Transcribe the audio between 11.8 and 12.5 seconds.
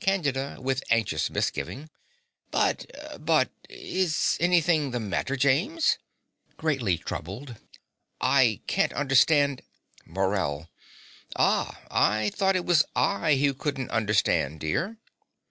I